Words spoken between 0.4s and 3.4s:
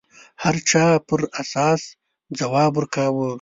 هر چا پر اساس ځواب ورکاوه